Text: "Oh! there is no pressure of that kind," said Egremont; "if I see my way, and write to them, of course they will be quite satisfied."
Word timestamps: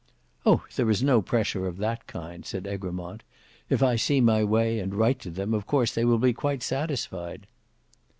"Oh! 0.47 0.63
there 0.77 0.89
is 0.89 1.03
no 1.03 1.21
pressure 1.21 1.67
of 1.67 1.77
that 1.77 2.07
kind," 2.07 2.43
said 2.43 2.65
Egremont; 2.65 3.21
"if 3.69 3.83
I 3.83 3.97
see 3.97 4.19
my 4.19 4.43
way, 4.43 4.79
and 4.79 4.95
write 4.95 5.19
to 5.19 5.29
them, 5.29 5.53
of 5.53 5.67
course 5.67 5.93
they 5.93 6.05
will 6.05 6.17
be 6.17 6.33
quite 6.33 6.63
satisfied." 6.63 7.45